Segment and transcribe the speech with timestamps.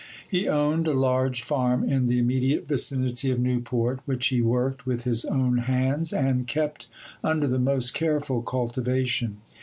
[0.27, 5.03] He owned a large farm in the immediate vicinity of Newport, which he worked with
[5.03, 6.87] his own hands and kept
[7.23, 9.37] under the most careful cultivation.